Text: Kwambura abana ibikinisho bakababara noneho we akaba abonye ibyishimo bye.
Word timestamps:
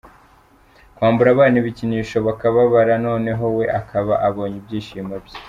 Kwambura 0.95 1.29
abana 1.31 1.55
ibikinisho 1.61 2.17
bakababara 2.27 2.93
noneho 3.07 3.43
we 3.57 3.65
akaba 3.79 4.13
abonye 4.27 4.57
ibyishimo 4.61 5.13
bye. 5.25 5.37